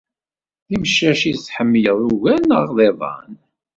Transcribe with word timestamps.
D 0.67 0.69
imcac 0.75 1.21
ay 1.29 1.35
tḥemmled 1.39 1.97
ugar 2.13 2.41
neɣ 2.45 2.65
d 2.75 2.77
iḍan? 2.89 3.31